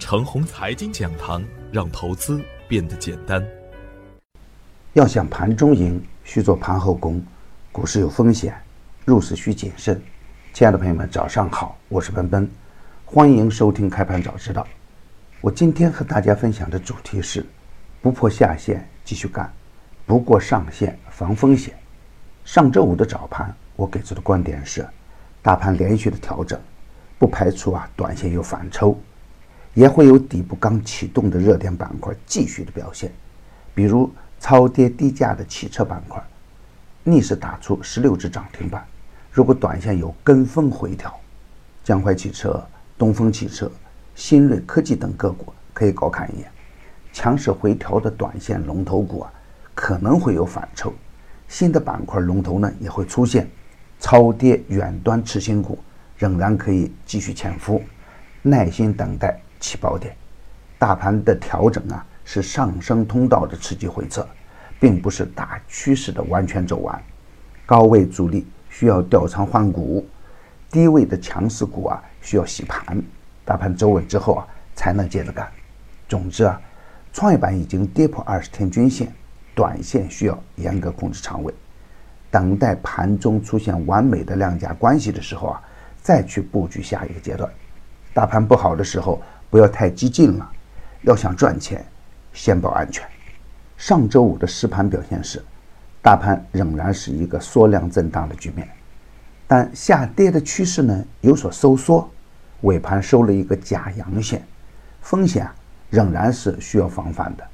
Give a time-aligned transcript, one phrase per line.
[0.00, 3.46] 程红财经讲堂，让投资变得简单。
[4.94, 7.22] 要想盘中赢，需做盘后功。
[7.70, 8.58] 股市有风险，
[9.04, 10.00] 入市需谨慎。
[10.54, 12.50] 亲爱的朋友们，早上好，我是奔奔，
[13.04, 14.66] 欢迎收听开盘早知道。
[15.42, 17.44] 我今天和大家分享的主题是：
[18.00, 19.52] 不破下限继续干，
[20.06, 21.74] 不过上限防风险。
[22.46, 24.84] 上周五的早盘，我给出的观点是，
[25.42, 26.58] 大盘连续的调整，
[27.18, 28.98] 不排除啊短线有反抽，
[29.80, 33.10] 也会有底部刚启动的热点板块继续的表现，
[33.74, 36.22] 比如超跌低价的汽车板块，
[37.02, 38.84] 逆势打出十六只涨停板。
[39.32, 41.18] 如果短线有跟风回调，
[41.82, 42.62] 江淮汽车、
[42.98, 43.72] 东风汽车。
[44.14, 46.50] 新锐科技等个股可以高看一眼，
[47.10, 49.32] 强势回调的短线龙头股啊，
[49.74, 50.92] 可能会有反抽，
[51.48, 53.48] 新的板块龙头呢也会出现，
[53.98, 55.78] 超跌远端次新股
[56.18, 57.82] 仍然可以继续潜伏，
[58.42, 60.16] 耐心等待起爆点。
[60.78, 64.26] 大盘的调整啊是上升通道的刺激回撤，
[64.80, 67.00] 并不是大趋势的完全走完，
[67.66, 70.04] 高位阻力需要调仓换股，
[70.70, 73.00] 低位的强势股啊需要洗盘。
[73.44, 75.46] 大盘走稳之后啊，才能接着干。
[76.08, 76.60] 总之啊，
[77.12, 79.12] 创业板已经跌破二十天均线，
[79.54, 81.52] 短线需要严格控制仓位，
[82.30, 85.62] 等待盘中出现完美的量价关系的时候啊，
[86.00, 87.50] 再去布局下一个阶段。
[88.14, 89.20] 大盘不好的时候，
[89.50, 90.50] 不要太激进了。
[91.02, 91.84] 要想赚钱，
[92.32, 93.06] 先保安全。
[93.76, 95.42] 上周五的实盘表现是，
[96.02, 98.68] 大盘仍然是一个缩量震荡的局面，
[99.46, 102.08] 但下跌的趋势呢有所收缩。
[102.62, 104.46] 尾盘收了一个假阳线，
[105.00, 105.48] 风险
[105.88, 107.44] 仍然是需要防范的。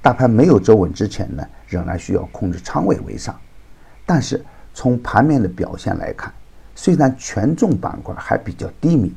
[0.00, 3.38] 大盘没有走稳之前呢，仍然需要控制仓位为上。
[4.06, 6.32] 但是从盘面的表现来看，
[6.74, 9.14] 虽然权重板块还比较低迷，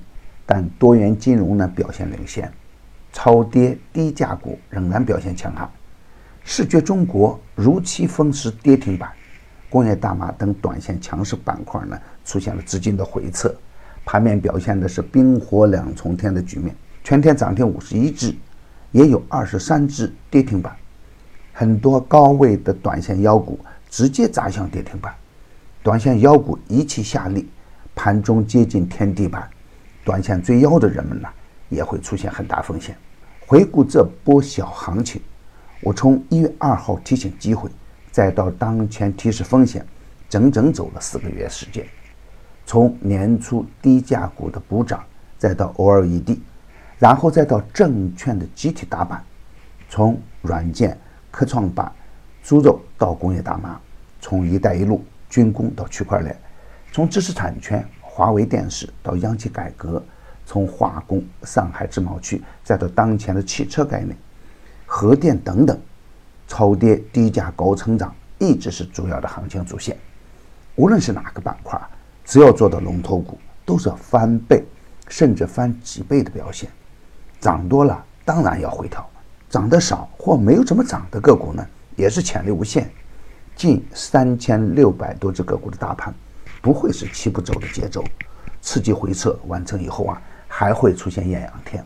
[0.48, 2.52] 但多元金融呢表现领先，
[3.12, 5.70] 超跌低价股仍然表现强悍。
[6.44, 9.12] 视觉中国如期封实跌停板，
[9.70, 13.54] 工业大麻等短线强势板块呢出现了资金的回撤。
[14.06, 18.34] 盘面表现的是冰火两重天的局面，全天涨停五十一只，
[18.94, 20.74] 也有二十三只跌停板，
[21.52, 23.60] 很多高位的短线妖股
[23.90, 25.14] 直接砸向跌停板，
[25.84, 27.50] 短线妖股一气下力，
[27.94, 29.46] 盘中接近天地板，
[30.08, 31.28] 短线追妖的人们呢
[31.68, 32.96] 也会出现很大风险。
[33.46, 35.22] 回顾这波小行情，
[35.82, 37.70] 我从一月二号提醒机会，
[38.10, 39.86] 再到当前提示风险，
[40.30, 41.86] 整整走了四个月时间。
[42.66, 45.04] 从年初低价股的补涨，
[45.38, 46.40] 再到 OLED，
[46.98, 49.22] 然后再到证券的集体打板，
[49.90, 50.98] 从软件、
[51.30, 51.92] 科创板、
[52.42, 53.78] 猪肉到工业大麻，
[54.22, 56.34] 从“一带一路”军工到区块链，
[56.94, 57.86] 从知识产权、
[58.18, 60.02] 华为电视到央企改革，
[60.44, 64.18] 从化工、上海自贸区，再到当前的汽车概念、
[64.88, 65.80] 核电等等，
[66.48, 69.96] 超跌低价高成长一直是主要的行情主线。
[70.78, 71.80] 无论是哪个板块。
[72.26, 74.62] 只要做到龙头股，都是翻倍
[75.08, 76.70] 甚至翻几倍的表现。
[77.40, 79.08] 涨多了当然要回调，
[79.48, 82.90] 涨得少或没有怎么涨的个股呢，也是潜力无限。
[83.56, 86.14] 近三千六百多只个股的大盘，
[86.62, 88.04] 不会是齐步走的节奏。
[88.62, 91.86] 刺激回撤完成以后啊，还会出现艳阳天。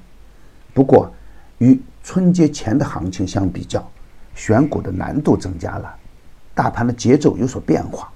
[0.73, 1.13] 不过，
[1.59, 3.87] 与春节前的行情相比较，
[4.33, 5.95] 选股的难度增加了，
[6.55, 8.11] 大盘的节奏有所变化。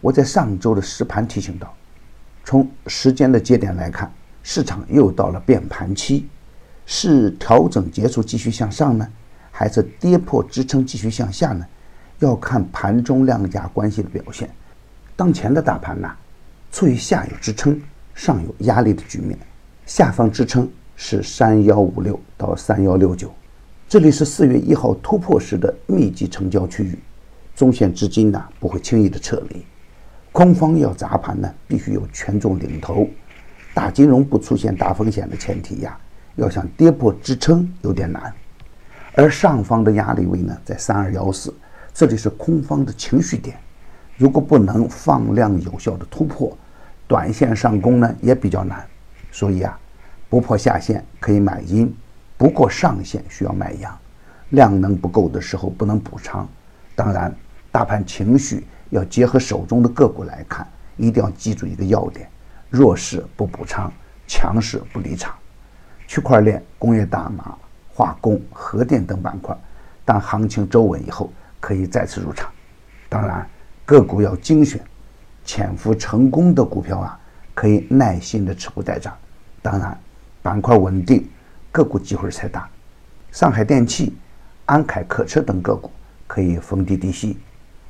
[0.00, 1.72] 我在上周的实盘提醒到，
[2.44, 6.26] 从时间的节点来看，市场又到了变盘期，
[6.86, 9.06] 是调整结束继续向上呢，
[9.52, 11.64] 还是跌破支撑继续向下呢？
[12.18, 14.50] 要看盘中量价关系的表现。
[15.18, 16.08] 当前的大盘呢，
[16.70, 17.76] 处于下有支撑、
[18.14, 19.36] 上有压力的局面，
[19.84, 23.28] 下方支撑是三幺五六到三幺六九，
[23.88, 26.96] 这里是四月一号突破时的密集成交区域，
[27.56, 29.66] 中线资金呢不会轻易的撤离。
[30.30, 33.04] 空方要砸盘呢，必须有权重领头，
[33.74, 35.98] 大金融不出现大风险的前提呀，
[36.36, 38.32] 要想跌破支撑有点难。
[39.14, 41.52] 而上方的压力位呢，在三二幺四，
[41.92, 43.58] 这里是空方的情绪点，
[44.18, 46.54] 如果不能放量有效的突破，
[47.06, 48.86] 短线上攻呢也比较难。
[49.30, 49.78] 所以啊，
[50.28, 51.90] 不破下限可以买阴，
[52.36, 53.98] 不过上限需要买阳，
[54.50, 56.46] 量能不够的时候不能补仓。
[56.94, 57.34] 当然，
[57.72, 58.66] 大盘情绪。
[58.90, 60.66] 要结合手中的个股来看，
[60.96, 62.26] 一定要记住一个要点：
[62.70, 63.92] 弱势不补仓，
[64.26, 65.34] 强势不离场。
[66.06, 67.54] 区块链、工业大麻、
[67.92, 69.54] 化工、核电等板块，
[70.06, 71.30] 当行情走稳以后，
[71.60, 72.50] 可以再次入场。
[73.10, 73.46] 当然，
[73.88, 74.78] 个股要精选，
[75.46, 77.18] 潜伏成功的股票啊，
[77.54, 79.16] 可以耐心的持股待涨。
[79.62, 79.98] 当然，
[80.42, 81.26] 板块稳定，
[81.72, 82.68] 个股机会才大。
[83.32, 84.14] 上海电气、
[84.66, 85.90] 安凯客车等个股
[86.26, 87.38] 可以逢低低吸。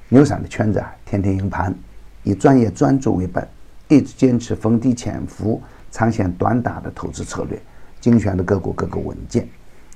[0.09, 1.75] 牛散的圈子啊，天天赢盘，
[2.23, 3.45] 以专业专注为本，
[3.89, 5.61] 一直坚持逢低潜伏、
[5.91, 7.61] 长线短打的投资策略，
[7.99, 9.49] 精选的个股个个稳健。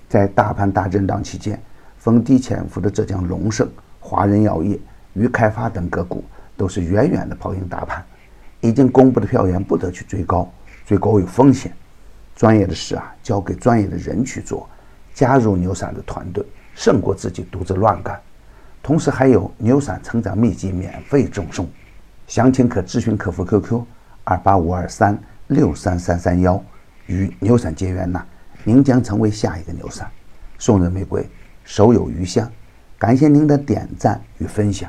[0.09, 1.63] 在大盘大震荡期间，
[1.97, 3.71] 逢低潜伏的浙江龙盛、
[4.01, 4.77] 华人药业、
[5.15, 6.25] 渝开发等个股
[6.57, 8.05] 都是远远的跑赢大盘。
[8.61, 10.49] 已经公布的票源不得去追高，
[10.87, 11.73] 追高有风险。
[12.37, 14.69] 专业的事啊，交给专业的人去做。
[15.13, 16.45] 加入牛散的团队，
[16.75, 18.19] 胜过自己独自乱干。
[18.83, 21.69] 同时还有牛散成长秘籍免费赠送，
[22.27, 23.83] 详情可咨询客服 QQ
[24.25, 25.19] 二八五二三
[25.49, 26.63] 六三三三幺。
[27.07, 28.25] 与牛散结缘呐，
[28.65, 30.09] 您将成为下一个牛散。
[30.59, 31.29] 送人玫瑰，
[31.65, 32.51] 手有余香。
[32.97, 34.89] 感谢您的点赞与分享，